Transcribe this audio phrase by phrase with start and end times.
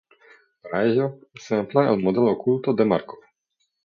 [0.63, 3.19] Para ello, se emplea el Modelo oculto de Márkov.